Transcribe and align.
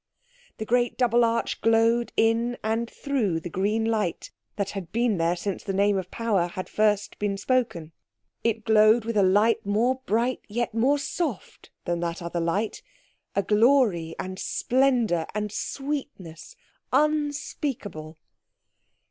The 0.57 0.65
great 0.65 0.97
double 0.97 1.23
arch 1.23 1.61
glowed 1.61 2.11
in 2.17 2.57
and 2.63 2.89
through 2.89 3.39
the 3.39 3.51
green 3.51 3.85
light 3.85 4.31
that 4.55 4.71
had 4.71 4.91
been 4.91 5.17
there 5.19 5.35
since 5.35 5.63
the 5.63 5.75
Name 5.75 5.95
of 5.95 6.09
Power 6.09 6.47
had 6.47 6.67
first 6.67 7.19
been 7.19 7.37
spoken—it 7.37 8.63
glowed 8.65 9.05
with 9.05 9.15
a 9.15 9.21
light 9.21 9.63
more 9.63 10.01
bright 10.07 10.39
yet 10.47 10.73
more 10.73 10.97
soft 10.97 11.69
than 11.85 11.99
the 11.99 12.17
other 12.19 12.39
light—a 12.39 13.43
glory 13.43 14.15
and 14.17 14.39
splendour 14.39 15.27
and 15.35 15.51
sweetness 15.51 16.55
unspeakable. 16.91 18.17